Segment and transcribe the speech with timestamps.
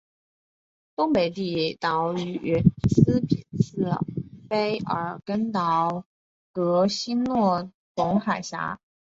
[0.95, 3.85] 东北地岛与斯匹次
[4.49, 6.05] 卑尔根岛
[6.51, 8.79] 隔欣洛彭海峡。